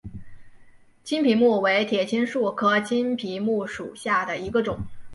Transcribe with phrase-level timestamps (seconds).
[1.03, 4.79] 青皮木为铁青树科青皮木属下的一个种。